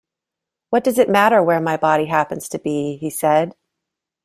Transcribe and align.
‘What 0.71 0.83
does 0.83 0.97
it 0.97 1.11
matter 1.11 1.43
where 1.43 1.59
my 1.59 1.77
body 1.77 2.05
happens 2.05 2.49
to 2.49 2.57
be?’ 2.57 2.97
he 2.97 3.11
said. 3.11 3.53